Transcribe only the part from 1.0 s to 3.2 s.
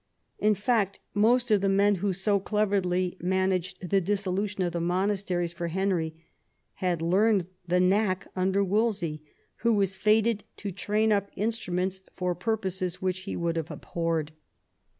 most of the men who so cleverly